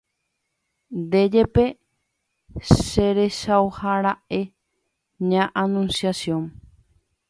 Nde 0.99 1.21
jepe 1.33 1.65
cherechaga'ura'e 2.87 4.41
ña 5.29 5.43
Anunciación 5.65 6.43